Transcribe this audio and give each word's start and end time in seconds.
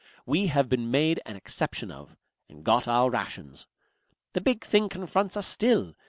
We 0.25 0.47
have 0.47 0.67
been 0.67 0.89
made 0.89 1.21
an 1.27 1.35
exception 1.35 1.91
of 1.91 2.17
and 2.49 2.63
got 2.63 2.87
our 2.87 3.11
rations. 3.11 3.67
The 4.33 4.41
big 4.41 4.63
thing 4.63 4.89
confronts 4.89 5.37
us 5.37 5.45
still. 5.45 5.95